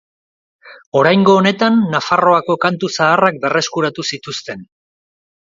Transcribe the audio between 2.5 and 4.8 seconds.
kantu zaharrak berreskuratu zituzten.